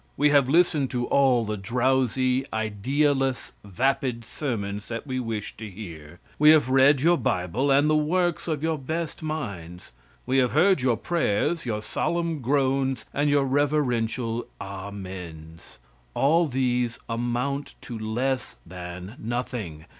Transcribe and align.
We 0.17 0.31
have 0.31 0.49
listened 0.49 0.89
to 0.89 1.05
all 1.05 1.45
the 1.45 1.57
drowsy, 1.57 2.43
idealess, 2.51 3.51
vapid 3.63 4.25
sermons 4.25 4.87
that 4.87 5.05
we 5.05 5.19
wish 5.19 5.55
to 5.57 5.69
hear. 5.69 6.19
We 6.39 6.49
have 6.49 6.71
read 6.71 7.01
your 7.01 7.19
bible 7.19 7.69
and 7.69 7.87
the 7.87 7.95
works 7.95 8.47
of 8.47 8.63
your 8.63 8.79
best 8.79 9.21
minds. 9.21 9.91
We 10.25 10.39
have 10.39 10.53
heard 10.53 10.81
your 10.81 10.97
prayers, 10.97 11.67
your 11.67 11.83
solemn 11.83 12.39
groans 12.41 13.05
and 13.13 13.29
your 13.29 13.45
reverential 13.45 14.47
amens. 14.59 15.77
All 16.15 16.47
these 16.47 16.97
amount 17.07 17.75
to 17.81 17.99
less 17.99 18.57
than 18.65 19.13
nothing. 19.19 19.85